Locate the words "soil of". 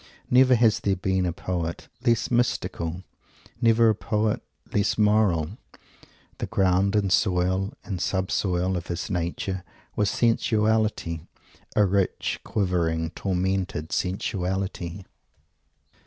8.31-8.87